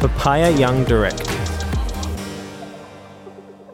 Papaya 0.00 0.50
Young 0.50 0.88
Direct. 0.88 1.28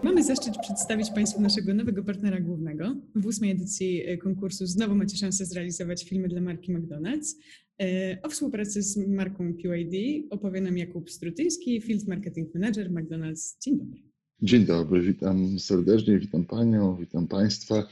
Mamy 0.03 0.25
zaszczyt 0.25 0.55
przedstawić 0.62 1.11
Państwu 1.11 1.41
naszego 1.41 1.75
nowego 1.75 2.05
partnera 2.05 2.41
głównego. 2.41 2.97
W 3.15 3.27
ósmej 3.27 3.51
edycji 3.51 4.03
e, 4.07 4.17
konkursu 4.19 4.67
znowu 4.67 4.95
macie 4.95 5.17
szansę 5.17 5.47
zrealizować 5.47 6.05
filmy 6.05 6.29
dla 6.29 6.41
marki 6.41 6.73
McDonald's. 6.75 7.34
E, 7.80 8.19
O 8.23 8.29
współpracy 8.29 8.83
z 8.83 8.97
marką 9.09 9.55
QID 9.55 10.27
opowie 10.30 10.61
nam 10.61 10.79
Jakub 10.79 11.11
Strutyński, 11.11 11.80
Field 11.80 12.09
Marketing 12.09 12.55
Manager 12.55 12.91
McDonald's. 12.91 13.56
Dzień 13.62 13.79
dobry. 13.79 14.02
Dzień 14.43 14.65
dobry, 14.66 15.01
witam 15.01 15.59
serdecznie, 15.59 16.19
witam 16.19 16.45
Panią, 16.45 16.97
witam 16.97 17.29
Państwa. 17.29 17.88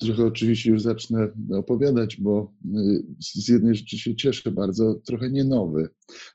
Trochę 0.00 0.24
oczywiście 0.24 0.70
już 0.70 0.82
zacznę 0.82 1.28
opowiadać, 1.52 2.16
bo 2.20 2.54
y, 2.64 3.04
z 3.20 3.48
jednej 3.48 3.74
rzeczy 3.74 3.98
się 3.98 4.16
cieszę 4.16 4.50
bardzo, 4.50 4.94
trochę 4.94 5.30
nie 5.30 5.44
nowy, 5.44 5.88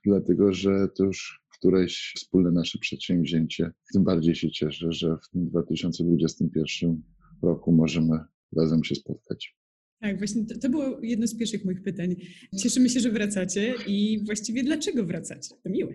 dlatego 0.06 0.54
że 0.54 0.88
to 0.98 1.04
już 1.04 1.44
któreś 1.58 2.14
wspólne 2.16 2.52
nasze 2.52 2.80
przedsięwzięcie. 2.80 3.72
Tym 3.94 4.04
bardziej 4.04 4.36
się 4.36 4.52
cieszę, 4.52 4.92
że 4.92 5.18
w 5.24 5.30
tym 5.30 5.50
2021 5.50 7.02
roku 7.42 7.72
możemy 7.72 8.20
razem 8.58 8.84
się 8.84 8.96
spotkać. 8.96 9.56
Tak, 10.00 10.18
właśnie 10.18 10.46
to, 10.46 10.60
to 10.60 10.70
było 10.70 11.00
jedno 11.02 11.28
z 11.28 11.38
pierwszych 11.38 11.66
moich 11.66 11.84
pytań. 11.84 12.16
Cieszymy 12.60 12.90
się, 12.90 13.00
że 13.00 13.12
wracacie 13.12 13.74
i 13.88 14.26
właściwie 14.26 14.64
dlaczego 14.64 15.06
wracacie? 15.06 15.56
To 15.64 15.70
miłe. 15.70 15.94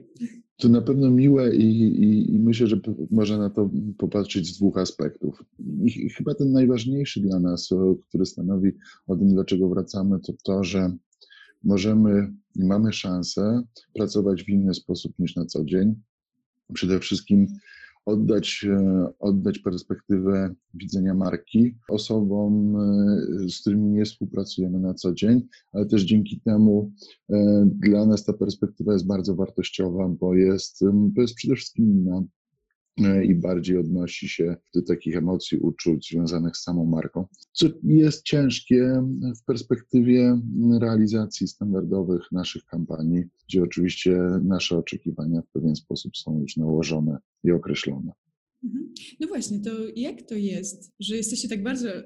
To 0.58 0.68
na 0.68 0.80
pewno 0.82 1.10
miłe 1.10 1.56
i, 1.56 1.80
i, 1.80 2.34
i 2.34 2.38
myślę, 2.38 2.66
że 2.66 2.80
można 3.10 3.38
na 3.38 3.50
to 3.50 3.70
popatrzeć 3.98 4.48
z 4.48 4.56
dwóch 4.58 4.78
aspektów. 4.78 5.44
I, 5.58 6.06
I 6.06 6.10
chyba 6.10 6.34
ten 6.34 6.52
najważniejszy 6.52 7.20
dla 7.20 7.40
nas, 7.40 7.68
który 8.08 8.26
stanowi 8.26 8.72
o 9.06 9.16
tym, 9.16 9.28
dlaczego 9.34 9.68
wracamy, 9.68 10.20
to 10.20 10.32
to, 10.44 10.64
że 10.64 10.96
możemy 11.64 12.32
i 12.56 12.64
mamy 12.64 12.92
szansę 12.92 13.62
pracować 13.94 14.44
w 14.44 14.48
inny 14.48 14.74
sposób 14.74 15.18
niż 15.18 15.36
na 15.36 15.46
co 15.46 15.64
dzień. 15.64 15.94
Przede 16.72 17.00
wszystkim 17.00 17.46
oddać, 18.09 18.67
e, 18.70 19.06
oddać 19.19 19.59
perspektywę 19.59 20.55
widzenia 20.75 21.14
marki 21.14 21.75
osobom, 21.89 22.77
e, 22.77 23.48
z 23.48 23.61
którymi 23.61 23.91
nie 23.91 24.05
współpracujemy 24.05 24.81
na 24.81 24.95
co 24.95 25.14
dzień, 25.14 25.42
ale 25.73 25.87
też 25.87 26.03
dzięki 26.03 26.41
temu 26.41 26.92
e, 27.31 27.69
dla 27.73 28.06
nas 28.06 28.25
ta 28.25 28.33
perspektywa 28.33 28.92
jest 28.92 29.06
bardzo 29.06 29.34
wartościowa, 29.34 30.09
bo 30.09 30.34
jest, 30.34 30.84
bo 30.92 31.23
jest 31.23 31.34
przede 31.34 31.55
wszystkim 31.55 31.84
inna 31.84 32.23
i 33.24 33.34
bardziej 33.34 33.78
odnosi 33.78 34.28
się 34.28 34.56
do 34.74 34.82
takich 34.82 35.16
emocji, 35.16 35.58
uczuć 35.58 36.08
związanych 36.08 36.56
z 36.56 36.62
samą 36.62 36.84
marką, 36.84 37.27
co 37.52 37.66
jest 37.82 38.24
ciężkie 38.24 39.02
w 39.40 39.44
perspektywie 39.44 40.40
realizacji 40.80 41.48
standardowych 41.48 42.22
naszych 42.32 42.64
kampanii, 42.64 43.24
gdzie 43.48 43.62
oczywiście 43.62 44.20
nasze 44.44 44.78
oczekiwania 44.78 45.42
w 45.42 45.52
pewien 45.52 45.77
sposób 45.77 46.16
są 46.16 46.40
już 46.40 46.56
nałożone 46.56 47.18
i 47.44 47.52
określone. 47.52 48.12
Mhm. 48.64 48.92
No 49.20 49.28
właśnie, 49.28 49.61
to 49.61 49.70
jak 49.97 50.23
to 50.23 50.34
jest, 50.34 50.92
że 51.01 51.17
jesteście 51.17 51.48
tak 51.48 51.62
bardzo 51.62 51.89
e, 51.89 52.05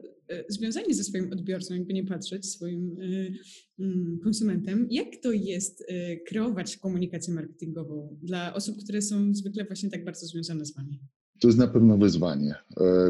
związani 0.48 0.94
ze 0.94 1.04
swoim 1.04 1.32
odbiorcą, 1.32 1.74
jakby 1.74 1.94
nie 1.94 2.04
patrzeć, 2.04 2.46
swoim 2.46 2.96
e, 3.00 3.84
mm, 3.84 4.18
konsumentem? 4.24 4.86
Jak 4.90 5.08
to 5.22 5.32
jest 5.32 5.84
e, 5.88 6.16
kreować 6.16 6.76
komunikację 6.76 7.34
marketingową 7.34 8.18
dla 8.22 8.54
osób, 8.54 8.76
które 8.84 9.02
są 9.02 9.34
zwykle 9.34 9.64
właśnie 9.64 9.90
tak 9.90 10.04
bardzo 10.04 10.26
związane 10.26 10.66
z 10.66 10.74
wami? 10.74 11.00
To 11.40 11.48
jest 11.48 11.58
na 11.58 11.68
pewno 11.68 11.98
wyzwanie. 11.98 12.54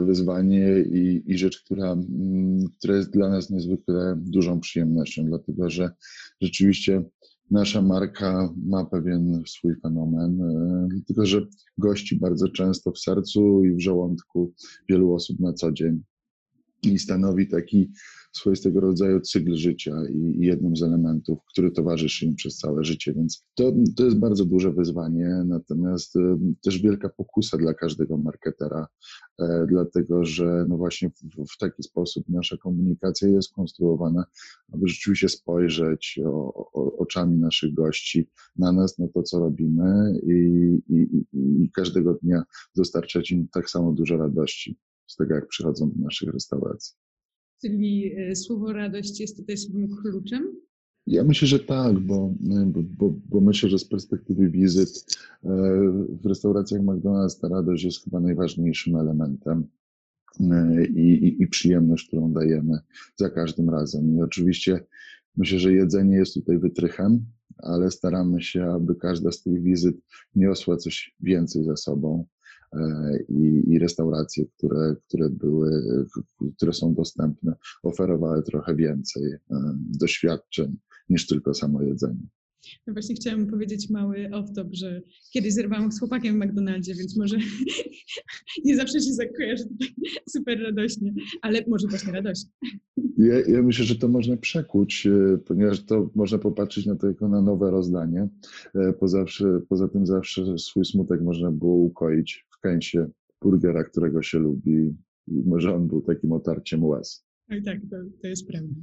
Wyzwanie 0.06 0.84
i, 0.92 1.22
i 1.26 1.38
rzecz, 1.38 1.62
która, 1.64 1.92
mm, 1.92 2.68
która 2.78 2.96
jest 2.96 3.10
dla 3.10 3.30
nas 3.30 3.50
niezwykle 3.50 4.18
dużą 4.20 4.60
przyjemnością, 4.60 5.24
dlatego 5.24 5.70
że 5.70 5.90
rzeczywiście 6.40 7.04
nasza 7.52 7.82
marka 7.82 8.54
ma 8.64 8.84
pewien 8.84 9.42
swój 9.46 9.76
fenomen, 9.80 10.42
e, 10.42 10.88
dlatego 10.90 11.26
że 11.26 11.46
gości 11.78 12.18
bardzo 12.18 12.48
często 12.48 12.92
w 12.92 12.98
sercu 12.98 13.64
i 13.64 13.74
w 13.74 13.80
żołądku 13.80 14.52
wielu 14.88 15.14
osób 15.14 15.40
na 15.40 15.52
co 15.52 15.72
dzień 15.72 16.02
i 16.82 16.98
stanowi 16.98 17.48
taki 17.48 17.90
swoistego 18.32 18.80
rodzaju 18.80 19.20
cykl 19.20 19.54
życia 19.56 19.92
i 20.14 20.36
jednym 20.46 20.76
z 20.76 20.82
elementów, 20.82 21.38
który 21.52 21.70
towarzyszy 21.70 22.26
im 22.26 22.34
przez 22.34 22.56
całe 22.56 22.84
życie, 22.84 23.12
więc 23.14 23.44
to, 23.54 23.72
to 23.96 24.04
jest 24.04 24.18
bardzo 24.18 24.44
duże 24.44 24.72
wyzwanie, 24.72 25.28
natomiast 25.46 26.16
e, 26.16 26.38
też 26.62 26.82
wielka 26.82 27.08
pokusa 27.08 27.56
dla 27.58 27.74
każdego 27.74 28.16
marketera, 28.16 28.86
e, 29.40 29.66
dlatego 29.68 30.24
że 30.24 30.66
no 30.68 30.76
właśnie 30.76 31.10
w, 31.10 31.44
w 31.54 31.58
taki 31.58 31.82
sposób 31.82 32.28
nasza 32.28 32.56
komunikacja 32.56 33.28
jest 33.28 33.52
konstruowana, 33.52 34.24
aby 34.72 34.88
rzeczywiście 34.88 35.28
spojrzeć 35.28 36.20
o, 36.24 36.54
o, 36.72 36.96
oczami 36.98 37.38
naszych 37.38 37.74
gości 37.74 38.28
na 38.56 38.72
nas, 38.72 38.98
na 38.98 39.08
to, 39.08 39.22
co 39.22 39.38
robimy 39.38 40.20
i, 40.22 40.32
i- 40.88 41.24
i 41.64 41.70
każdego 41.70 42.14
dnia 42.22 42.42
dostarczać 42.76 43.30
im 43.30 43.48
tak 43.48 43.70
samo 43.70 43.92
dużo 43.92 44.16
radości 44.16 44.78
z 45.06 45.16
tego, 45.16 45.34
jak 45.34 45.48
przychodzą 45.48 45.90
do 45.90 46.04
naszych 46.04 46.32
restauracji. 46.32 46.94
Czyli 47.62 48.12
e, 48.16 48.36
słowo 48.36 48.72
radość 48.72 49.20
jest 49.20 49.36
tutaj 49.36 49.56
słowem 49.56 49.88
kluczem? 50.02 50.56
Ja 51.06 51.24
myślę, 51.24 51.48
że 51.48 51.58
tak, 51.58 51.98
bo, 51.98 52.34
bo, 52.66 52.82
bo, 52.82 53.14
bo 53.28 53.40
myślę, 53.40 53.68
że 53.68 53.78
z 53.78 53.84
perspektywy 53.84 54.50
wizyt 54.50 54.88
e, 55.44 55.48
w 56.22 56.26
restauracjach 56.26 56.82
McDonald's 56.82 57.40
ta 57.40 57.48
radość 57.48 57.84
jest 57.84 58.04
chyba 58.04 58.20
najważniejszym 58.20 58.96
elementem 58.96 59.66
e, 60.40 60.86
i, 60.86 61.26
i, 61.26 61.42
i 61.42 61.46
przyjemność, 61.46 62.08
którą 62.08 62.32
dajemy 62.32 62.78
za 63.16 63.30
każdym 63.30 63.70
razem. 63.70 64.16
I 64.16 64.22
oczywiście 64.22 64.84
myślę, 65.36 65.58
że 65.58 65.72
jedzenie 65.72 66.16
jest 66.16 66.34
tutaj 66.34 66.58
wytrychem, 66.58 67.24
ale 67.58 67.90
staramy 67.90 68.42
się, 68.42 68.64
aby 68.64 68.94
każda 68.94 69.32
z 69.32 69.42
tych 69.42 69.62
wizyt 69.62 69.96
niosła 70.34 70.76
coś 70.76 71.16
więcej 71.20 71.64
za 71.64 71.76
sobą. 71.76 72.26
I, 73.28 73.62
i 73.66 73.78
restauracje, 73.78 74.44
które, 74.56 74.96
które 75.08 75.30
były, 75.30 75.70
które 76.56 76.72
są 76.72 76.94
dostępne, 76.94 77.54
oferowały 77.82 78.42
trochę 78.42 78.76
więcej 78.76 79.32
e, 79.32 79.38
doświadczeń 80.00 80.76
niż 81.08 81.26
tylko 81.26 81.54
samo 81.54 81.82
jedzenie. 81.82 82.26
No 82.86 82.92
właśnie 82.92 83.14
chciałam 83.14 83.46
powiedzieć 83.46 83.90
mały 83.90 84.28
off-top, 84.32 84.68
że 84.72 85.02
kiedyś 85.32 85.54
zerwałam 85.54 85.92
z 85.92 85.98
chłopakiem 85.98 86.34
w 86.34 86.44
McDonaldzie, 86.44 86.94
więc 86.94 87.16
może 87.16 87.36
nie 88.64 88.76
zawsze 88.76 89.00
się 89.00 89.12
zakojarzy 89.12 89.64
tutaj 89.64 89.88
super 90.28 90.62
radośnie, 90.62 91.14
ale 91.42 91.64
może 91.68 91.88
właśnie 91.88 92.12
radośnie. 92.12 92.50
Ja, 93.18 93.40
ja 93.40 93.62
myślę, 93.62 93.84
że 93.84 93.96
to 93.96 94.08
można 94.08 94.36
przekuć, 94.36 95.06
e, 95.06 95.38
ponieważ 95.38 95.84
to 95.84 96.10
można 96.14 96.38
popatrzeć 96.38 96.86
na 96.86 96.96
to 96.96 97.06
jako 97.06 97.28
na 97.28 97.42
nowe 97.42 97.70
rozdanie. 97.70 98.28
E, 98.74 98.92
poza 99.68 99.88
tym 99.92 100.06
zawsze 100.06 100.58
swój 100.58 100.84
smutek 100.84 101.22
można 101.22 101.50
było 101.50 101.76
ukoić 101.76 102.46
kęsie 102.62 103.06
burgera, 103.42 103.84
którego 103.84 104.22
się 104.22 104.38
lubi 104.38 104.94
i 105.28 105.42
może 105.46 105.74
on 105.74 105.88
był 105.88 106.02
takim 106.02 106.32
otarciem 106.32 106.84
łez. 106.84 107.24
Oj 107.50 107.62
tak, 107.62 107.80
to, 107.90 107.96
to 108.22 108.28
jest 108.28 108.48
prawda. 108.48 108.74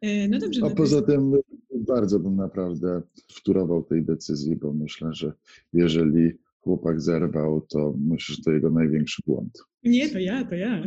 E, 0.00 0.28
No 0.28 0.38
dobrze, 0.38 0.60
A 0.64 0.68
no 0.68 0.74
poza 0.74 1.02
tym 1.02 1.32
bardzo 1.80 2.20
bym 2.20 2.36
naprawdę 2.36 3.02
wtórował 3.28 3.82
tej 3.84 4.04
decyzji, 4.04 4.56
bo 4.56 4.72
myślę, 4.72 5.08
że 5.12 5.32
jeżeli 5.72 6.30
chłopak 6.60 7.00
zerwał, 7.00 7.60
to 7.60 7.94
myślę, 7.98 8.34
że 8.36 8.42
to 8.42 8.50
jego 8.52 8.70
największy 8.70 9.22
błąd. 9.26 9.58
nie, 9.84 10.08
to 10.08 10.18
ja, 10.18 10.44
to 10.44 10.54
ja. 10.54 10.84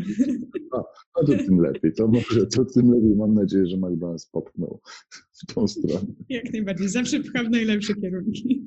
No 0.72 0.84
to 1.16 1.38
tym 1.38 1.60
lepiej, 1.60 1.94
to 1.94 2.08
może 2.08 2.48
to 2.48 2.66
tym 2.66 2.92
lepiej. 2.92 3.16
Mam 3.16 3.34
nadzieję, 3.34 3.66
że 3.68 3.78
McDonald's 3.78 4.30
popchnął 4.32 4.82
w 5.34 5.54
tą 5.54 5.68
stronę. 5.68 6.06
Jak 6.30 6.54
najbardziej, 6.54 6.90
zawsze 6.90 7.20
pcham 7.20 7.46
w 7.46 7.50
najlepsze 7.50 7.94
kierunki. 7.96 8.64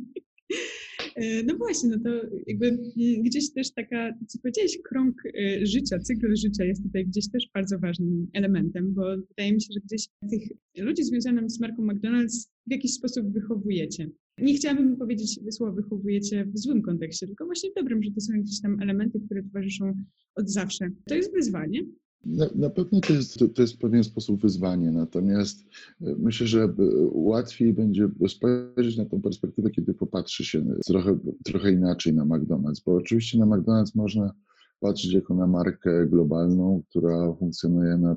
E, 1.18 1.42
No 1.42 1.56
właśnie, 1.56 1.90
no 1.90 1.98
to 2.04 2.26
jakby 2.46 2.78
gdzieś 3.22 3.52
też 3.52 3.70
taka, 3.70 4.14
co 4.28 4.38
powiedziałeś, 4.38 4.78
krąg 4.84 5.22
e, 5.26 5.66
życia, 5.66 5.98
cykl 5.98 6.36
życia 6.36 6.64
jest 6.64 6.82
tutaj 6.82 7.06
gdzieś 7.06 7.30
też 7.30 7.48
bardzo 7.54 7.78
ważnym 7.78 8.26
elementem, 8.32 8.94
bo 8.94 9.02
wydaje 9.28 9.52
mi 9.52 9.62
się, 9.62 9.68
że 9.74 9.80
gdzieś 9.80 10.06
tych 10.30 10.42
ludzi 10.78 11.04
związanych 11.04 11.50
z 11.50 11.60
marką 11.60 11.86
McDonald's 11.86 12.48
w 12.66 12.72
jakiś 12.72 12.92
sposób 12.94 13.32
wychowujecie. 13.32 14.10
Nie 14.38 14.54
chciałabym 14.54 14.97
powiedzieć 14.97 15.41
słowa 15.50 15.72
wychowujecie 15.72 16.44
w 16.44 16.59
złym 16.59 16.82
kontekście, 16.82 17.26
tylko 17.26 17.44
właśnie 17.47 17.71
w 17.71 17.74
dobrym, 17.74 18.03
że 18.03 18.10
to 18.10 18.21
są 18.21 18.32
jakieś 18.34 18.60
tam 18.60 18.82
elementy, 18.82 19.21
które 19.21 19.42
towarzyszą 19.42 19.94
od 20.34 20.50
zawsze. 20.50 20.91
To 21.04 21.14
jest 21.14 21.34
wyzwanie, 21.34 21.82
Na, 22.24 22.47
na 22.54 22.70
pewno 22.70 23.00
to 23.00 23.12
jest, 23.12 23.38
to 23.54 23.62
jest 23.62 23.74
w 23.74 23.78
pewien 23.78 24.04
sposób 24.04 24.41
wyzwanie, 24.41 24.92
natomiast 24.92 25.66
e, 26.00 26.15
myślę, 26.18 26.47
że 26.47 26.62
e, 26.62 26.72
łatwiej 27.12 27.72
będzie 27.72 28.09
spojrzeć 28.28 28.97
na 28.97 29.04
tą 29.04 29.20
perspektywę, 29.20 29.70
kiedy 29.70 29.94
popatrzy 29.94 30.44
się 30.44 30.65
trochę, 30.86 31.18
trochę 31.44 31.72
inaczej 31.72 32.15
na 32.15 32.24
McDonald's, 32.24 32.82
bo 32.86 32.94
oczywiście 32.94 33.38
na 33.38 33.47
McDonald's 33.47 33.91
można 33.94 34.32
patrzeć 34.80 35.12
jako 35.12 35.34
na 35.34 35.47
markę 35.47 36.06
globalną, 36.06 36.82
która 36.88 37.34
funkcjonuje 37.34 37.97
na 37.97 38.16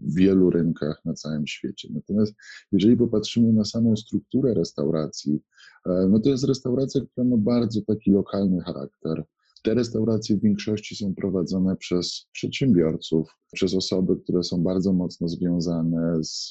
wielu 0.00 0.50
rynkach 0.50 1.04
na 1.04 1.14
całym 1.14 1.46
świecie. 1.46 1.88
Natomiast 1.92 2.34
jeżeli 2.72 2.96
popatrzymy 2.96 3.52
na 3.52 3.64
samą 3.64 3.96
strukturę 3.96 4.54
restauracji, 4.54 5.40
e, 5.86 6.06
no 6.10 6.20
to 6.20 6.30
jest 6.30 6.44
restauracja, 6.44 7.00
która 7.00 7.26
ma 7.26 7.36
bardzo 7.36 7.80
taki 7.82 8.10
lokalny 8.10 8.60
charakter. 8.60 9.24
Te 9.62 9.74
restauracje 9.74 10.36
w 10.36 10.40
większości 10.40 10.96
są 10.96 11.14
prowadzone 11.14 11.76
przez 11.76 12.26
przedsiębiorców, 12.32 13.28
przez 13.52 13.74
osoby, 13.74 14.16
które 14.16 14.42
są 14.42 14.62
bardzo 14.62 14.92
mocno 14.92 15.28
związane 15.28 16.24
z, 16.24 16.48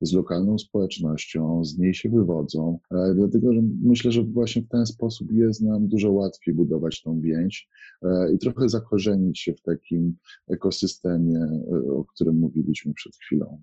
z 0.00 0.12
lokalną 0.12 0.58
społecznością, 0.58 1.64
z 1.64 1.78
niej 1.78 1.94
się 1.94 2.08
wywodzą, 2.08 2.78
e, 2.90 3.14
dlatego 3.14 3.52
że 3.52 3.60
myślę, 3.82 4.12
że 4.12 4.22
właśnie 4.22 4.62
w 4.62 4.68
ten 4.68 4.86
sposób 4.86 5.32
jest 5.32 5.62
nam 5.62 5.88
dużo 5.88 6.12
łatwiej 6.12 6.54
budować 6.54 7.02
tą 7.02 7.20
więź 7.20 7.68
e, 8.02 8.32
i 8.32 8.38
trochę 8.38 8.68
zakorzenić 8.68 9.40
się 9.40 9.54
w 9.54 9.62
takim 9.62 10.16
ekosystemie, 10.48 11.38
e, 11.38 11.92
o 11.92 12.04
którym 12.04 12.38
mówiliśmy 12.38 12.94
przed 12.94 13.16
chwilą. 13.16 13.62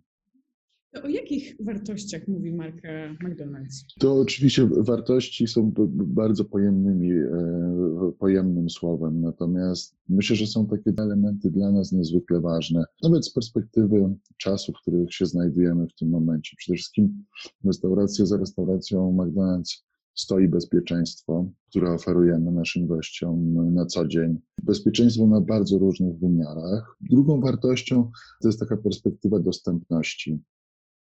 To 0.93 1.03
o 1.03 1.07
jakich 1.07 1.55
wartościach 1.59 2.27
mówi 2.27 2.53
marka 2.53 2.87
McDonald's? 3.23 3.85
To 3.99 4.19
oczywiście 4.19 4.69
wartości 4.77 5.47
są 5.47 5.71
bardzo 5.89 6.45
pojemnymi, 6.45 7.11
e, 7.11 8.11
pojemnym 8.19 8.69
słowem, 8.69 9.21
natomiast 9.21 9.95
myślę, 10.09 10.35
że 10.35 10.47
są 10.47 10.67
takie 10.67 10.93
elementy 10.97 11.51
dla 11.51 11.71
nas 11.71 11.91
niezwykle 11.91 12.41
ważne, 12.41 12.83
nawet 13.03 13.25
z 13.25 13.33
perspektywy 13.33 14.15
czasu, 14.37 14.73
w 14.73 14.81
którym 14.81 15.05
się 15.09 15.25
znajdujemy 15.25 15.87
w 15.87 15.95
tym 15.95 16.09
momencie. 16.09 16.57
Przede 16.57 16.75
wszystkim 16.75 17.23
restauracja 17.65 18.25
za 18.25 18.37
restauracją 18.37 19.17
McDonald's 19.17 19.83
stoi 20.15 20.47
bezpieczeństwo, 20.47 21.45
które 21.69 21.91
oferujemy 21.91 22.51
naszym 22.51 22.87
gościom 22.87 23.53
na 23.73 23.85
co 23.85 24.07
dzień. 24.07 24.39
Bezpieczeństwo 24.63 25.27
na 25.27 25.41
bardzo 25.41 25.77
różnych 25.77 26.19
wymiarach. 26.19 26.97
Drugą 27.01 27.41
wartością 27.41 28.11
to 28.41 28.47
jest 28.47 28.59
taka 28.59 28.77
perspektywa 28.77 29.39
dostępności. 29.39 30.39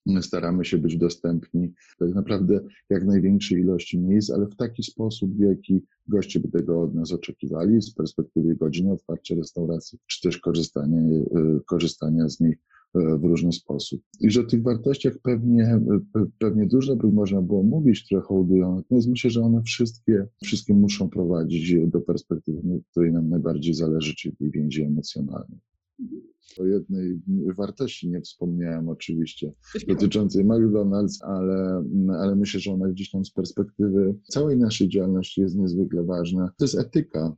My 0.08 0.22
staramy 0.22 0.64
się 0.64 0.78
być 0.78 0.96
dostępni 0.96 1.72
tak 1.98 2.14
naprawdę 2.14 2.60
jak 2.90 3.04
największej 3.04 3.60
ilości 3.60 3.98
miejsc, 3.98 4.30
ale 4.30 4.46
w 4.46 4.56
taki 4.56 4.82
sposób, 4.82 5.36
w 5.36 5.40
jaki 5.40 5.82
goście 6.08 6.40
by 6.40 6.48
tego 6.48 6.82
od 6.82 6.94
nas 6.94 7.12
oczekiwali 7.12 7.82
z 7.82 7.94
perspektywy 7.94 8.56
godziny 8.56 8.92
otwarcia 8.92 9.34
restauracji, 9.34 9.98
czy 10.06 10.20
też 10.20 10.38
korzystania, 10.38 11.00
e, 11.00 11.24
korzystania 11.66 12.28
z 12.28 12.40
nich 12.40 12.56
e, 12.94 13.18
w 13.18 13.24
różny 13.24 13.52
sposób. 13.52 14.02
I 14.20 14.30
że 14.30 14.40
o 14.40 14.44
tych 14.44 14.62
wartościach 14.62 15.18
pewnie, 15.22 15.64
e, 15.64 16.00
pewnie 16.38 16.66
dużo 16.66 16.96
by 16.96 17.12
można 17.12 17.42
było 17.42 17.62
mówić, 17.62 18.04
które 18.04 18.20
hołdują, 18.20 18.76
natomiast 18.76 19.08
myślę, 19.08 19.30
że 19.30 19.40
one 19.40 19.62
wszystkie, 19.62 20.26
wszystkie 20.42 20.74
muszą 20.74 21.08
prowadzić 21.08 21.76
do 21.86 22.00
perspektywy, 22.00 22.80
której 22.90 23.12
nam 23.12 23.28
najbardziej 23.28 23.74
zależy, 23.74 24.14
czyli 24.14 24.34
więzi 24.40 24.82
emocjonalnej. 24.82 25.58
O 26.58 26.66
jednej 26.66 27.20
wartości 27.56 28.08
nie 28.08 28.20
wspomniałem 28.20 28.88
oczywiście, 28.88 29.52
dotyczącej 29.88 30.44
McDonald's, 30.44 31.18
ale, 31.22 31.84
ale 32.18 32.36
myślę, 32.36 32.60
że 32.60 32.72
ona 32.72 32.88
gdzieś 32.88 33.10
tam 33.10 33.24
z 33.24 33.32
perspektywy 33.32 34.14
całej 34.28 34.56
naszej 34.56 34.88
działalności 34.88 35.40
jest 35.40 35.56
niezwykle 35.56 36.04
ważna. 36.04 36.50
To 36.58 36.64
jest 36.64 36.78
etyka 36.78 37.36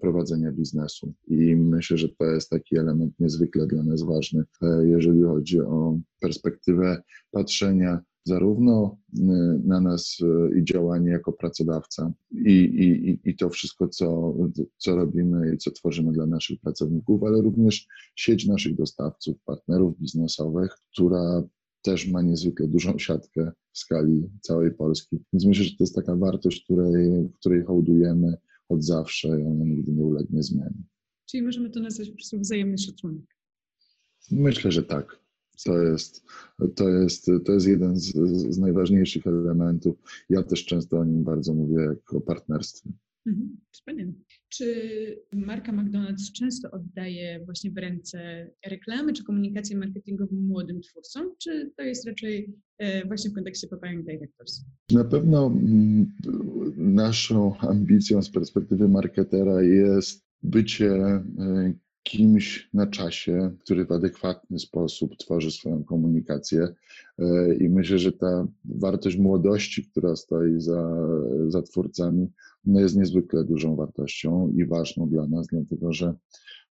prowadzenia 0.00 0.52
biznesu 0.52 1.14
i 1.28 1.56
myślę, 1.56 1.98
że 1.98 2.08
to 2.08 2.24
jest 2.24 2.50
taki 2.50 2.76
element 2.76 3.14
niezwykle 3.18 3.66
dla 3.66 3.82
nas 3.82 4.02
ważny, 4.02 4.44
e, 4.62 4.86
jeżeli 4.86 5.22
chodzi 5.22 5.60
o 5.60 5.98
perspektywę 6.20 7.02
patrzenia 7.30 8.00
zarówno 8.28 8.98
y, 9.14 9.20
na 9.64 9.80
nas 9.80 10.16
y, 10.20 10.58
i 10.58 10.64
działanie 10.64 11.10
jako 11.10 11.32
pracodawca 11.32 12.12
i, 12.32 12.52
i, 12.52 13.30
i 13.30 13.36
to 13.36 13.50
wszystko, 13.50 13.88
co, 13.88 14.34
co 14.76 14.96
robimy 14.96 15.54
i 15.54 15.58
co 15.58 15.70
tworzymy 15.70 16.12
dla 16.12 16.26
naszych 16.26 16.60
pracowników, 16.60 17.22
ale 17.22 17.42
również 17.42 17.86
sieć 18.16 18.46
naszych 18.46 18.76
dostawców, 18.76 19.36
partnerów 19.44 19.98
biznesowych, 19.98 20.70
która 20.92 21.42
też 21.82 22.08
ma 22.08 22.22
niezwykle 22.22 22.68
dużą 22.68 22.98
siatkę 22.98 23.52
w 23.72 23.78
skali 23.78 24.30
całej 24.40 24.74
Polski. 24.74 25.18
Więc 25.32 25.46
myślę, 25.46 25.64
że 25.64 25.70
to 25.70 25.76
jest 25.80 25.94
taka 25.94 26.16
wartość, 26.16 26.64
której, 26.64 27.28
której 27.40 27.62
hołdujemy 27.62 28.34
od 28.68 28.84
zawsze 28.84 29.28
i 29.28 29.44
ona 29.44 29.64
nigdy 29.64 29.92
nie 29.92 30.04
ulegnie 30.04 30.42
zmianie. 30.42 30.82
Czyli 31.30 31.42
możemy 31.42 31.70
to 31.70 31.80
nazwać 31.80 32.08
po 32.08 32.14
prostu 32.14 32.40
wzajemny 32.40 32.78
szacunek. 32.78 33.24
Myślę, 34.30 34.72
że 34.72 34.82
tak. 34.82 35.27
To 35.64 35.82
jest, 35.82 36.24
to 36.76 36.88
jest, 36.88 37.30
to 37.44 37.52
jest 37.52 37.66
jeden 37.66 37.96
z, 37.96 38.12
z 38.54 38.58
najważniejszych 38.58 39.26
elementów. 39.26 39.96
Ja 40.30 40.42
też 40.42 40.64
często 40.64 40.98
o 40.98 41.04
nim 41.04 41.24
bardzo 41.24 41.54
mówię, 41.54 41.82
jak 41.82 42.14
o 42.14 42.20
partnerstwie. 42.20 42.90
Mhm, 43.26 43.56
wspaniale. 43.70 44.12
Czy 44.48 44.66
marka 45.32 45.72
McDonald's 45.72 46.32
często 46.32 46.70
oddaje 46.70 47.44
właśnie 47.44 47.70
w 47.70 47.78
ręce 47.78 48.50
reklamy 48.66 49.12
czy 49.12 49.24
komunikację 49.24 49.76
marketingową 49.76 50.36
młodym 50.36 50.80
twórcom, 50.80 51.34
czy 51.38 51.70
to 51.76 51.82
jest 51.82 52.06
raczej 52.06 52.54
e, 52.78 53.06
właśnie 53.06 53.30
w 53.30 53.34
kontekście 53.34 53.68
Papaya 53.68 54.02
Directors? 54.02 54.64
Na 54.92 55.04
pewno 55.04 55.46
mm, 55.46 56.12
naszą 56.76 57.58
ambicją 57.58 58.22
z 58.22 58.30
perspektywy 58.30 58.88
marketera 58.88 59.62
jest 59.62 60.28
bycie 60.42 60.90
e, 60.94 61.22
kimś 62.08 62.68
na 62.74 62.86
czasie, 62.86 63.50
który 63.60 63.84
w 63.84 63.92
adekwatny 63.92 64.58
sposób 64.58 65.16
tworzy 65.16 65.50
swoją 65.50 65.84
komunikację. 65.84 66.68
E, 67.18 67.54
I 67.54 67.68
myślę, 67.68 67.98
że 67.98 68.12
ta 68.12 68.46
wartość 68.64 69.16
młodości, 69.16 69.84
która 69.84 70.16
stoi 70.16 70.60
za, 70.60 70.96
za 71.48 71.62
twórcami, 71.62 72.28
no 72.64 72.80
jest 72.80 72.96
niezwykle 72.96 73.44
dużą 73.44 73.76
wartością 73.76 74.52
i 74.56 74.66
ważną 74.66 75.08
dla 75.08 75.26
nas, 75.26 75.46
dlatego 75.46 75.92
że 75.92 76.14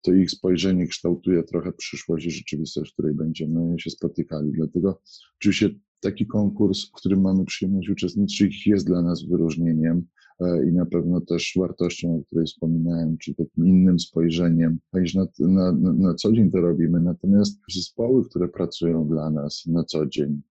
to 0.03 0.13
ich 0.13 0.31
spojrzenie 0.31 0.87
kształtuje 0.87 1.43
trochę 1.43 1.73
przyszłość 1.73 2.27
i 2.27 2.31
rzeczywistość, 2.31 2.91
w 2.91 2.95
której 2.95 3.15
będziemy 3.15 3.81
się 3.81 3.91
spotykali. 3.91 4.53
Dlatego 4.53 5.01
oczywiście 5.39 5.71
taki 6.01 6.27
konkurs, 6.27 6.89
w 6.89 6.93
którym 6.93 7.21
mamy 7.21 7.45
przyjemność 7.45 7.89
uczestniczyć, 7.89 8.67
jest 8.67 8.87
dla 8.87 9.03
nas 9.03 9.23
wyróżnieniem. 9.23 10.07
E, 10.41 10.69
i 10.69 10.73
na 10.73 10.87
pewno 10.87 11.21
też 11.21 11.53
wartością, 11.57 12.17
o 12.17 12.23
której 12.25 12.47
wspominałem, 12.47 13.19
czyli 13.19 13.35
takim 13.35 13.67
innym 13.67 13.99
spojrzeniem, 13.99 14.79
niż 14.95 15.15
na, 15.15 15.27
na, 15.39 15.73
na 15.73 16.15
co 16.15 16.33
dzień 16.33 16.51
to 16.51 16.61
robimy. 16.61 17.01
Natomiast 17.01 17.61
zespoły, 17.75 18.25
które 18.25 18.49
pracują 18.49 19.09
dla 19.09 19.31
nas 19.31 19.67
na 19.67 19.85
co 19.85 20.07
dzień, 20.07 20.43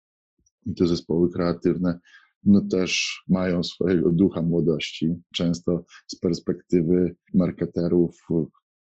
i 0.65 0.73
te 0.73 0.87
zespoły 0.87 1.29
kreatywne, 1.29 1.99
no 2.43 2.61
też 2.61 3.23
mają 3.27 3.63
swojego 3.63 4.11
ducha 4.11 4.41
młodości. 4.41 5.15
Często 5.33 5.85
z 6.07 6.19
perspektywy 6.19 7.15
marketerów, 7.33 8.27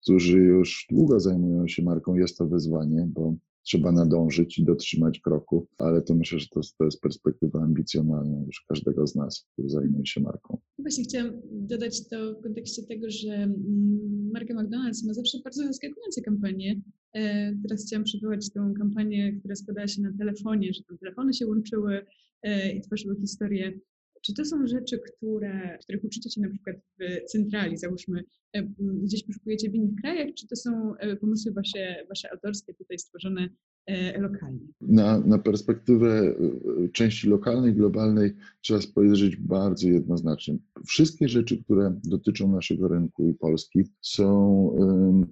którzy 0.03 0.39
już 0.39 0.87
długo 0.91 1.21
zajmują 1.21 1.69
się 1.69 1.83
marką, 1.83 2.15
jest 2.15 2.39
to 2.39 2.47
wyzwanie, 2.47 3.09
bo 3.09 3.35
trzeba 3.69 3.93
nadążyć 3.93 4.59
i 4.59 4.65
dotrzymać 4.65 5.21
kroku, 5.21 5.67
ale 5.79 6.03
to 6.03 6.15
myślę, 6.15 6.39
że 6.39 6.47
to, 6.49 6.61
to 6.79 6.85
jest 6.85 7.01
perspektywa 7.01 7.63
ambicjonalna 7.63 8.43
już 8.47 8.65
każdego 8.69 9.07
z 9.07 9.15
nas, 9.15 9.47
który 9.53 9.69
zajmuje 9.69 10.07
się 10.07 10.21
marką. 10.21 10.59
Właśnie 10.79 11.05
chciałam 11.05 11.33
dodać 11.53 12.09
to 12.09 12.35
w 12.35 12.43
kontekście 12.43 12.83
tego, 12.83 13.11
że 13.11 13.33
mm, 13.33 14.31
marka 14.35 14.55
McDonald's 14.55 15.07
ma 15.07 15.15
zawsze 15.15 15.39
bardzo 15.45 15.67
zaskakujące 15.67 16.23
kampanie. 16.23 16.81
E, 17.15 17.55
teraz 17.63 17.87
chciałam 17.87 18.05
przywołać 18.05 18.53
tą 18.53 18.75
kampanię, 18.75 19.33
która 19.39 19.55
składała 19.55 19.89
się 19.89 20.03
na 20.03 20.13
telefonie, 20.19 20.73
że 20.73 20.83
tam 20.89 20.99
telefony 20.99 21.35
się 21.35 21.47
łączyły 21.47 22.07
e, 22.43 22.73
i 22.73 22.81
tworzyły 22.81 23.17
historię 23.21 23.81
czy 24.29 24.35
to 24.35 24.45
są 24.45 24.67
rzeczy, 24.67 24.99
które, 24.99 25.79
których 25.83 26.05
uczycie 26.05 26.31
się 26.31 26.41
na 26.41 26.49
przykład 26.49 26.77
w 26.77 27.31
centrali, 27.31 27.77
załóżmy, 27.77 28.25
e, 28.53 28.63
gdzieś 28.79 29.25
poszukujecie 29.25 29.71
w 29.71 29.75
innych 29.75 30.01
krajach, 30.01 30.29
czy 30.35 30.47
to 30.47 30.57
są 30.57 30.97
e, 30.97 31.17
pomysły 31.17 31.53
wasze, 31.53 32.07
wasze 32.09 32.33
autorskie, 32.33 32.75
tutaj 32.75 32.99
stworzone 32.99 33.49
e, 33.87 34.21
lokalnie? 34.21 34.67
Na, 34.81 35.19
na 35.19 35.39
perspektywę 35.39 36.35
części 36.93 37.29
lokalnej, 37.29 37.75
globalnej 37.75 38.35
trzeba 38.61 38.81
spojrzeć 38.81 39.37
bardzo 39.37 39.89
jednoznacznie. 39.89 40.59
Wszystkie 40.87 41.29
rzeczy, 41.29 41.65
które 41.65 42.01
dotyczą 42.05 42.53
naszego 42.53 42.89
rynku 42.89 43.29
i 43.29 43.35
Polski 43.35 43.85
są, 44.01 44.71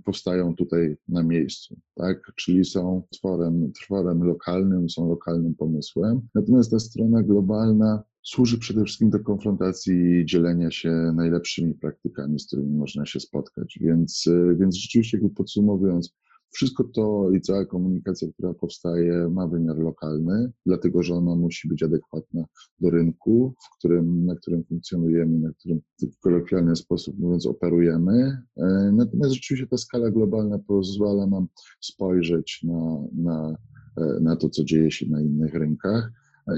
powstają 0.04 0.54
tutaj 0.54 0.96
na 1.08 1.22
miejscu, 1.22 1.76
tak? 1.94 2.32
Czyli 2.36 2.64
są 2.64 3.02
tworem, 3.10 3.72
tworem 3.72 4.22
lokalnym, 4.22 4.90
są 4.90 5.08
lokalnym 5.08 5.54
pomysłem. 5.54 6.20
Natomiast 6.34 6.70
ta 6.70 6.78
strona 6.78 7.22
globalna 7.22 8.02
służy 8.26 8.58
przede 8.58 8.84
wszystkim 8.84 9.10
do 9.10 9.20
konfrontacji 9.20 10.20
i 10.20 10.26
dzielenia 10.26 10.70
się 10.70 11.12
najlepszymi 11.14 11.74
praktykami, 11.74 12.40
z 12.40 12.46
którymi 12.46 12.76
można 12.76 13.06
się 13.06 13.20
spotkać. 13.20 13.78
Więc, 13.80 14.24
e, 14.26 14.54
więc 14.54 14.76
rzeczywiście, 14.76 15.16
jakby 15.16 15.34
podsumowując, 15.34 16.14
wszystko 16.50 16.84
to 16.84 17.30
i 17.30 17.40
cała 17.40 17.64
komunikacja, 17.64 18.28
która 18.32 18.54
powstaje, 18.54 19.28
ma 19.28 19.46
wymiar 19.46 19.78
lokalny, 19.78 20.52
dlatego 20.66 21.02
że 21.02 21.14
ona 21.14 21.36
musi 21.36 21.68
być 21.68 21.82
adekwatna 21.82 22.44
do 22.80 22.90
rynku, 22.90 23.54
w 23.64 23.78
którym, 23.78 24.26
na 24.26 24.36
którym 24.36 24.64
funkcjonujemy, 24.64 25.38
na 25.38 25.52
którym 25.52 25.80
w 26.02 26.18
kolokwialny 26.18 26.76
sposób 26.76 27.18
mówiąc 27.18 27.46
operujemy. 27.46 28.38
E, 28.56 28.92
natomiast 28.92 29.34
rzeczywiście 29.34 29.66
ta 29.66 29.76
skala 29.76 30.10
globalna 30.10 30.58
pozwala 30.58 31.26
nam 31.26 31.46
spojrzeć 31.80 32.60
na, 32.62 33.08
na, 33.12 33.56
e, 33.96 34.20
na 34.20 34.36
to, 34.36 34.48
co 34.48 34.64
dzieje 34.64 34.90
się 34.90 35.06
na 35.10 35.20
innych 35.20 35.54
rynkach 35.54 36.12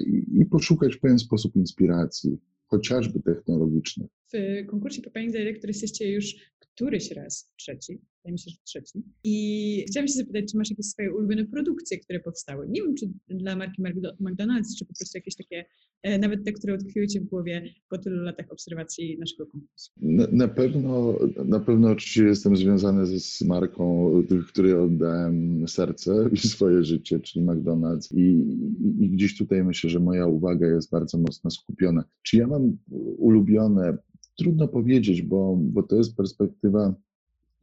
i, 0.06 0.46
poszukać 0.46 0.94
w 0.94 1.00
pewien 1.00 1.18
sposób 1.18 1.56
inspiracji, 1.56 2.38
chociażby 2.66 3.20
technologicznych. 3.20 4.10
W 4.32 4.66
konkursie 4.66 5.02
Papaya 5.02 5.26
Director 5.30 5.70
jesteście 5.70 6.12
już 6.12 6.34
któryś 6.78 7.10
raz, 7.10 7.50
trzeci, 7.56 7.92
wydaje 7.92 8.32
mi 8.32 8.38
się, 8.38 8.50
że 8.50 8.56
trzeci. 8.64 9.02
I 9.24 9.84
chciałam 9.88 10.08
się 10.08 10.14
zapytać, 10.14 10.44
czy 10.52 10.58
masz 10.58 10.70
jakieś 10.70 10.86
swoje 10.86 11.14
ulubione 11.14 11.44
produkcje, 11.44 11.98
które 11.98 12.20
powstały? 12.20 12.68
Nie 12.68 12.82
wiem, 12.82 12.94
czy 12.94 13.08
dla 13.28 13.56
marki 13.56 13.82
McDonald's, 14.20 14.76
czy 14.78 14.84
po 14.86 14.94
prostu 14.94 15.18
jakieś 15.18 15.36
takie, 15.36 15.64
e, 16.02 16.18
nawet 16.18 16.44
te, 16.44 16.52
które 16.52 16.74
utkwiły 16.74 17.06
Ci 17.06 17.20
w 17.20 17.24
głowie 17.24 17.62
po 17.88 17.98
tylu 17.98 18.22
latach 18.22 18.52
obserwacji 18.52 19.18
naszego 19.18 19.46
konkursu. 19.46 19.92
Na, 19.96 20.26
na 20.32 20.48
pewno, 20.48 21.18
na 21.44 21.60
pewno 21.60 21.90
oczywiście 21.90 22.24
jestem 22.24 22.56
związany 22.56 23.06
z 23.06 23.40
marką, 23.42 24.12
której 24.48 24.72
oddałem 24.72 25.68
serce 25.68 26.12
i 26.32 26.36
swoje 26.36 26.84
życie, 26.84 27.20
czyli 27.20 27.44
McDonald's 27.44 28.14
i, 28.14 28.20
i, 28.20 29.04
i 29.04 29.10
gdzieś 29.10 29.38
tutaj 29.38 29.64
myślę, 29.64 29.90
że 29.90 30.00
moja 30.00 30.26
uwaga 30.26 30.66
jest 30.66 30.90
bardzo 30.90 31.18
mocno 31.18 31.50
skupiona. 31.50 32.04
Czy 32.22 32.36
ja 32.36 32.46
mam 32.46 32.76
ulubione 33.18 33.98
Trudno 34.38 34.68
powiedzieć, 34.68 35.22
bo, 35.22 35.56
bo 35.60 35.82
to 35.82 35.96
jest 35.96 36.16
perspektywa, 36.16 36.94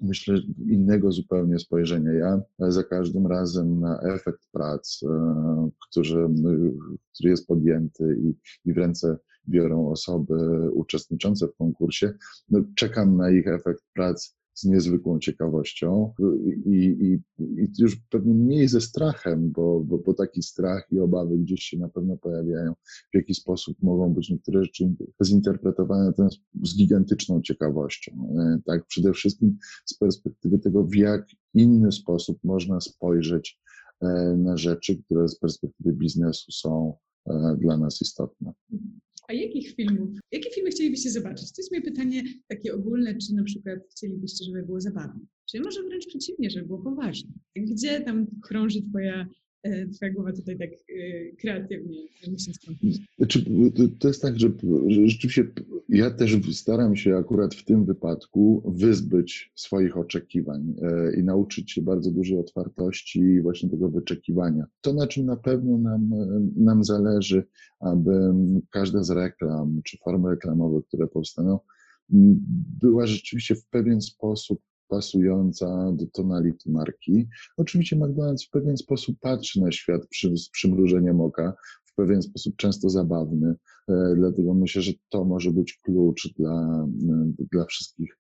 myślę, 0.02 0.38
innego 0.70 1.12
zupełnie 1.12 1.60
spojrzenia. 1.60 2.12
Ja 2.12 2.42
za 2.60 2.84
każdym 2.84 3.28
razem 3.28 3.80
na 3.80 4.02
efekt 4.02 4.42
prac, 4.52 5.00
e, 5.04 5.70
który, 5.90 6.28
który 7.14 7.30
jest 7.30 7.48
podjęty 7.48 8.18
i, 8.22 8.36
i 8.70 8.74
w 8.74 8.78
ręce 8.78 9.18
biorą 9.50 9.90
osoby 9.90 10.36
uczestniczące 10.72 11.48
w 11.48 11.56
konkursie, 11.56 12.14
no, 12.50 12.60
czekam 12.76 13.18
na 13.18 13.32
ich 13.32 13.48
efekt 13.48 13.84
prac 13.94 14.36
z 14.56 14.64
niezwykłą 14.64 15.20
ciekawością 15.20 16.14
i, 16.66 16.72
i, 16.72 17.22
i 17.40 17.70
już 17.80 17.96
pewnie 18.10 18.34
mniej 18.34 18.68
ze 18.68 18.82
strachem, 18.82 19.52
bo, 19.52 19.80
bo, 19.80 19.98
bo, 19.98 20.14
taki 20.14 20.44
strach 20.44 20.88
i 20.92 21.00
obawy 21.00 21.38
gdzieś 21.38 21.64
się 21.64 21.78
na 21.78 21.90
pewno 21.90 22.18
pojawiają, 22.18 22.74
w 23.14 23.16
jaki 23.16 23.34
sposób 23.34 23.78
mogą 23.84 24.14
być 24.14 24.30
niektóre 24.30 24.64
rzeczy 24.64 24.96
zinterpretowane, 25.24 26.12
z 26.64 26.78
gigantyczną 26.78 27.42
ciekawością. 27.42 28.36
E, 28.40 28.60
tak, 28.66 28.86
przede 28.86 29.14
wszystkim 29.14 29.58
z 29.86 29.98
perspektywy 29.98 30.60
tego, 30.60 30.84
w 30.84 30.96
jak 30.96 31.26
inny 31.54 31.92
sposób 31.92 32.40
można 32.44 32.82
spojrzeć 32.82 33.60
e, 34.02 34.08
na 34.38 34.58
rzeczy, 34.58 35.04
które 35.04 35.28
z 35.28 35.40
perspektywy 35.40 35.94
biznesu 35.94 36.52
są 36.52 36.98
e, 37.26 37.58
dla 37.60 37.78
nas 37.78 38.02
istotne. 38.02 38.54
A 39.28 39.34
jakich 39.34 39.76
filmów, 39.76 40.10
jakie 40.32 40.50
filmy 40.52 40.70
chcielibyście 40.70 41.12
zobaczyć? 41.12 41.52
To 41.52 41.62
jest 41.62 41.72
moje 41.72 41.82
pytanie 41.82 42.24
takie 42.48 42.74
ogólne, 42.74 43.18
czy 43.18 43.34
na 43.34 43.44
przykład 43.44 43.80
chcielibyście, 43.92 44.46
żeby 44.46 44.64
było 44.64 44.82
zabawne? 44.82 45.26
Czy 45.52 45.62
może 45.62 45.84
wręcz 45.84 46.08
przeciwnie, 46.08 46.50
żeby 46.50 46.68
było 46.68 46.84
poważne? 46.84 47.30
Gdzie 47.56 48.02
tam 48.02 48.28
krąży 48.42 48.82
twoja 48.82 49.28
E, 49.66 49.88
twoja 49.88 50.12
głowa 50.12 50.34
tutaj 50.34 50.58
tak 50.58 50.70
e, 50.72 50.76
kreatywnie 51.32 52.08
myśląc 52.32 52.60
znaczy, 53.18 53.46
To 54.00 54.08
jest 54.08 54.22
tak, 54.22 54.40
że 54.40 54.52
rzeczywiście 55.06 55.48
ja 55.90 56.12
też 56.12 56.38
staram 56.52 56.96
się 56.96 57.18
akurat 57.18 57.56
w 57.56 57.66
tym 57.66 57.86
wypadku 57.86 58.72
wyzbyć 58.76 59.52
swoich 59.56 59.98
oczekiwań 59.98 60.74
e, 60.82 61.20
i 61.20 61.24
nauczyć 61.24 61.72
się 61.72 61.82
bardzo 61.82 62.12
dużej 62.12 62.40
otwartości 62.40 63.20
i 63.20 63.42
właśnie 63.42 63.70
tego 63.70 63.90
wyczekiwania. 63.90 64.66
To, 64.82 64.94
na 64.94 65.08
czym 65.08 65.26
na 65.26 65.36
pewno 65.36 65.78
nam, 65.78 66.10
nam 66.56 66.84
zależy, 66.84 67.46
aby 67.80 68.34
każda 68.72 69.04
z 69.04 69.10
reklam 69.10 69.82
czy 69.84 69.98
formy 69.98 70.30
reklamowe, 70.30 70.82
które 70.88 71.08
powstaną, 71.08 71.60
była 72.82 73.08
rzeczywiście 73.08 73.56
w 73.56 73.66
pewien 73.66 74.02
sposób 74.02 74.60
pasująca 74.88 75.92
do 75.92 76.06
tonality 76.06 76.72
marki. 76.72 77.28
Oczywiście 77.58 77.96
McDonald's 77.96 78.48
w 78.48 78.50
pewien 78.50 78.78
sposób 78.78 79.20
patrzy 79.20 79.62
na 79.62 79.72
świat 79.72 80.08
przy, 80.08 80.38
z 80.38 80.50
przymrużeniem 80.50 81.22
oka, 81.22 81.54
w 81.96 81.98
pewien 81.98 82.22
sposób 82.22 82.56
często 82.56 82.90
zabawny, 82.90 83.56
e, 83.88 84.14
dlatego 84.16 84.54
myślę, 84.54 84.82
że 84.82 84.92
to 85.10 85.26
może 85.26 85.52
być 85.52 85.80
klucz 85.84 86.34
dla, 86.38 86.88
e, 87.10 87.46
dla 87.52 87.66
wszystkich 87.66 88.18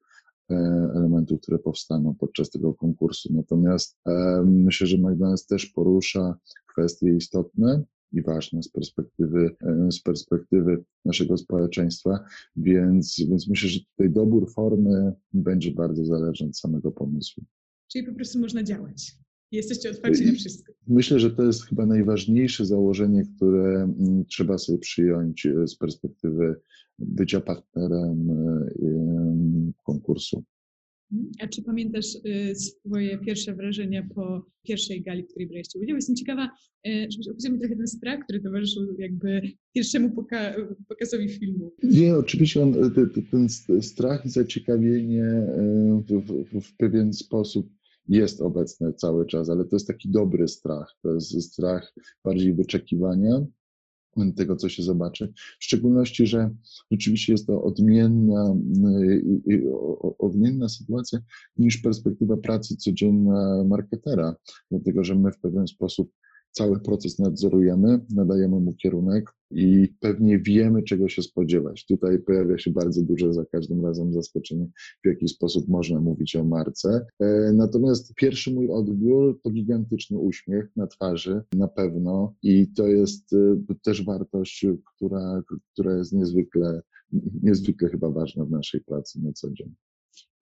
e, 0.52 0.56
elementów, 0.96 1.42
które 1.42 1.60
powstaną 1.60 2.16
podczas 2.16 2.50
tego 2.50 2.74
konkursu. 2.74 3.34
Natomiast 3.34 3.98
myślę, 4.46 4.88
że 4.88 4.98
McDonald's 4.98 5.48
też 5.48 5.66
porusza 5.66 6.38
kwestie 6.68 7.16
istotne, 7.16 7.84
i 8.12 8.22
ważne 8.22 8.64
z 8.64 8.70
perspektywy, 8.70 9.56
z 9.92 10.02
perspektywy 10.02 10.84
naszego 11.06 11.38
społeczeństwa, 11.38 12.20
więc, 12.56 13.16
więc 13.30 13.48
myślę, 13.48 13.70
że 13.70 13.80
tutaj 13.80 14.10
dobór 14.12 14.54
formy 14.54 15.14
będzie 15.34 15.72
bardzo 15.72 16.06
zależny 16.06 16.48
od 16.48 16.58
samego 16.58 16.92
pomysłu. 16.92 17.44
Czyli 17.92 18.08
po 18.08 18.14
prostu 18.14 18.40
można 18.40 18.64
działać. 18.64 19.25
Jesteście 19.56 19.90
otwarci 19.90 20.26
na 20.26 20.32
wszystko. 20.34 20.74
Myślę, 20.88 21.20
że 21.20 21.32
to 21.32 21.44
jest 21.44 21.66
chyba 21.66 21.86
najważniejsze 21.86 22.66
założenie, 22.66 23.24
które 23.36 23.84
mm, 23.84 24.26
trzeba 24.26 24.58
sobie 24.58 24.80
przyjąć 24.80 25.46
e, 25.46 25.68
z 25.68 25.76
perspektywy 25.76 26.56
bycia 27.00 27.42
partnerem 27.42 28.30
e, 28.32 29.72
konkursu. 29.84 30.44
A 31.40 31.48
czy 31.48 31.62
pamiętasz 31.64 32.16
y, 32.16 32.56
swoje 32.56 33.18
pierwsze 33.18 33.56
wrażenia 33.56 34.08
po 34.16 34.46
pierwszej 34.64 35.02
gali, 35.02 35.24
w 35.24 35.28
której 35.28 35.48
braliście 35.48 35.80
udział? 35.80 35.96
Jestem 35.96 36.16
ciekawa, 36.16 36.50
żebyś 36.86 37.28
opisał 37.28 37.52
mi 37.52 37.60
trochę 37.60 37.76
ten 37.76 37.88
strach, 37.88 38.20
który 38.24 38.40
towarzyszył 38.40 39.00
jakby 39.00 39.42
pierwszemu 39.74 40.12
poka 40.12 40.56
pokazowi 40.88 41.30
filmu. 41.30 41.72
Nie, 41.84 42.16
oczywiście 42.16 42.64
on, 42.64 42.74
ten 43.32 43.50
strach 43.82 44.26
i 44.26 44.30
zaciekawienie 44.30 45.48
w, 46.08 46.22
w, 46.52 46.62
w 46.62 46.78
pewien 46.78 47.14
sposób 47.14 47.70
jest 48.08 48.42
obecne 48.42 48.94
cały 48.94 49.26
czas, 49.26 49.50
ale 49.50 49.66
to 49.66 49.76
jest 49.76 49.88
taki 49.88 50.10
dobry 50.10 50.48
strach. 50.48 50.96
To 51.02 51.14
jest 51.14 51.42
strach 51.42 51.94
bardziej 52.24 52.54
wyczekiwania, 52.54 53.46
tego, 54.36 54.56
co 54.56 54.70
się 54.70 54.84
zobaczy. 54.84 55.34
W 55.60 55.64
szczególności, 55.64 56.28
że 56.28 56.50
rzeczywiście 56.92 57.34
jest 57.34 57.48
to 57.48 57.64
odmienna, 57.64 58.56
odmienna 60.20 60.70
sytuacja 60.70 61.20
niż 61.58 61.78
perspektywa 61.78 62.38
pracy 62.38 62.78
codzienna 62.78 63.64
marketera, 63.68 64.36
dlatego 64.72 65.04
że 65.04 65.16
my 65.16 65.32
w 65.32 65.40
pewien 65.40 65.68
sposób 65.68 66.12
cały 66.56 66.80
proces 66.80 67.20
nadzorujemy, 67.20 68.00
nadajemy 68.10 68.60
mu 68.60 68.74
kierunek 68.74 69.34
i 69.52 69.88
pewnie 70.00 70.40
wiemy, 70.40 70.84
czego 70.84 71.10
się 71.10 71.22
spodziewać. 71.22 71.86
Tutaj 71.86 72.20
pojawia 72.20 72.58
się 72.58 72.72
bardzo 72.72 73.04
duże 73.04 73.34
za 73.34 73.46
każdym 73.46 73.86
razem 73.86 74.14
zaskoczenie, 74.14 74.68
w 75.04 75.08
jaki 75.08 75.28
sposób 75.28 75.68
można 75.68 76.02
mówić 76.02 76.36
o 76.36 76.44
marce. 76.44 77.06
E, 77.20 77.54
natomiast 77.54 78.14
pierwszy 78.16 78.54
mój 78.54 78.70
odbiór 78.70 79.40
to 79.44 79.50
gigantyczny 79.50 80.18
uśmiech 80.18 80.72
na 80.76 80.88
twarzy, 80.88 81.42
na 81.54 81.68
pewno, 81.68 82.36
i 82.44 82.68
to 82.68 82.88
jest 82.88 83.34
e, 83.34 83.76
też 83.84 84.06
wartość, 84.06 84.66
która, 84.96 85.44
która 85.74 85.98
jest 85.98 86.14
niezwykle, 86.14 86.82
niezwykle 87.44 87.90
chyba 87.90 88.10
ważna 88.10 88.46
w 88.46 88.52
naszej 88.52 88.82
pracy 88.82 89.22
na 89.22 89.34
co 89.34 89.52
dzień. 89.52 89.76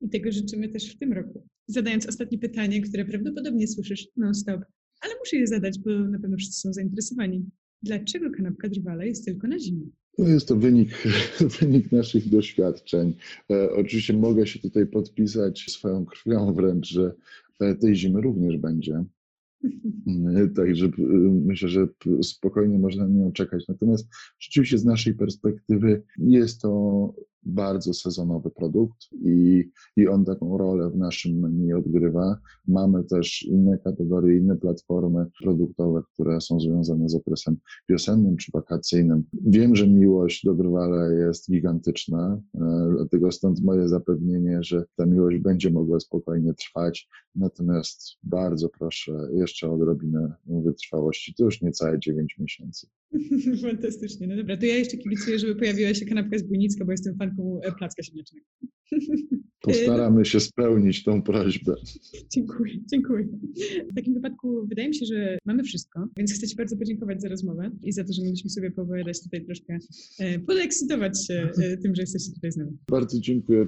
I 0.02 0.10
tego 0.10 0.32
życzymy 0.32 0.70
też 0.70 0.96
w 0.96 1.00
tym 1.00 1.14
roku. 1.14 1.48
Zadając 1.68 2.08
ostatnie 2.08 2.38
pytanie, 2.38 2.82
które 2.82 3.06
prawdopodobnie 3.06 3.68
słyszysz 3.68 4.08
non-stop, 4.18 4.62
ale 5.04 5.14
muszę 5.20 5.38
je 5.38 5.48
zadać, 5.48 5.80
bo 5.80 5.92
na 5.92 6.20
pewno 6.20 6.38
wszyscy 6.38 6.60
są 6.60 6.74
zainteresowani. 6.74 7.46
Dlaczego 7.84 8.32
kanapka 8.32 8.70
drwala 8.70 9.06
jest 9.06 9.26
tylko 9.26 9.48
na 9.48 9.60
zimę? 9.60 9.86
To 10.18 10.28
jest 10.28 10.48
to 10.48 10.56
wynik, 10.56 10.90
wynik 11.60 11.92
naszych 11.92 12.30
doświadczeń. 12.30 13.16
E, 13.52 13.72
oczywiście 13.72 14.14
mogę 14.14 14.48
się 14.48 14.60
tutaj 14.60 14.88
podpisać 14.88 15.66
swoją 15.70 16.06
krwią 16.06 16.54
wręcz, 16.54 16.88
że 16.88 17.16
e, 17.60 17.76
tej 17.76 17.96
zimy 17.96 18.22
również 18.22 18.58
będzie. 18.58 19.04
E, 20.36 20.48
także 20.56 20.90
myślę, 21.46 21.70
że 21.70 21.88
spokojnie 22.22 22.80
można 22.80 23.08
na 23.08 23.20
nią 23.20 23.32
czekać. 23.32 23.68
Natomiast 23.68 24.08
rzeczywiście 24.40 24.78
z 24.78 24.86
naszej 24.86 25.14
perspektywy 25.14 26.04
jest 26.18 26.62
to 26.62 27.14
bardzo 27.46 27.94
sezonowy 27.94 28.50
produkt 28.52 29.08
i, 29.14 29.70
i 29.98 30.08
on 30.08 30.26
taką 30.26 30.58
rolę 30.58 30.90
w 30.90 30.98
naszym 30.98 31.40
menu 31.40 31.74
odgrywa. 31.74 32.38
Mamy 32.68 33.04
też 33.04 33.44
inne 33.44 33.78
kategorie, 33.78 34.38
inne 34.38 34.56
platformy 34.56 35.26
produktowe, 35.44 36.02
które 36.14 36.42
są 36.42 36.60
związane 36.60 37.10
z 37.10 37.16
okresem 37.16 37.58
wiosennym 37.90 38.38
czy 38.38 38.52
wakacyjnym. 38.52 39.24
Wiem, 39.46 39.76
że 39.76 39.88
miłość 39.88 40.46
do 40.46 40.54
Drwala 40.54 41.12
jest 41.12 41.52
gigantyczna, 41.52 42.42
e, 42.56 42.90
dlatego 42.96 43.32
stąd 43.32 43.64
moje 43.64 43.88
zapewnienie, 43.88 44.60
że 44.62 44.84
ta 44.96 45.06
miłość 45.06 45.38
będzie 45.38 45.72
mogła 45.72 46.00
spokojnie 46.00 46.54
trwać. 46.54 47.10
Natomiast 47.36 48.02
bardzo 48.24 48.70
proszę 48.70 49.30
jeszcze 49.34 49.70
o 49.70 49.74
odrobinę 49.74 50.34
wytrwałości. 50.46 51.34
To 51.38 51.44
już 51.44 51.62
niecałe 51.62 52.00
9 52.00 52.36
miesięcy. 52.40 52.88
Fantastycznie. 53.62 54.28
No 54.28 54.36
dobra, 54.36 54.58
to 54.58 54.66
ja 54.66 54.76
jeszcze 54.76 54.98
kibicuję, 54.98 55.40
żeby 55.40 55.56
pojawiła 55.56 55.94
się 55.94 56.06
kanapka 56.06 56.38
z 56.38 56.44
Bujnicka, 56.44 56.86
bo 56.86 56.92
jestem 56.92 57.18
fanką 57.18 57.60
e, 57.64 57.72
placka 57.72 58.04
ziemniacznego. 58.04 58.46
Postaramy 59.62 60.26
się 60.26 60.40
spełnić 60.40 61.04
tą 61.04 61.22
prośbę. 61.22 61.76
Dziękuję, 62.30 62.74
dziękuję. 62.92 63.28
W 63.92 63.96
takim 63.96 64.14
wypadku 64.14 64.68
wydaje 64.68 64.88
mi 64.88 64.96
się, 64.96 65.06
że 65.06 65.38
mamy 65.46 65.64
wszystko, 65.64 66.08
więc 66.18 66.34
chcę 66.34 66.48
Ci 66.48 66.56
bardzo 66.56 66.78
podziękować 66.78 67.22
za 67.22 67.30
rozmowę 67.30 67.72
i 67.84 67.92
za 67.92 68.04
to, 68.04 68.14
że 68.14 68.22
mogliśmy 68.22 68.50
sobie 68.50 68.72
opowiadać 68.78 69.24
tutaj 69.24 69.46
troszkę, 69.46 69.78
e, 70.20 70.40
podekscytować 70.40 71.28
się 71.28 71.50
e, 71.58 71.78
tym, 71.78 71.96
że 71.96 72.02
jesteście 72.02 72.32
tutaj 72.34 72.52
z 72.52 72.58
nami. 72.58 72.72
Bardzo 72.92 73.20
dziękuję. 73.20 73.66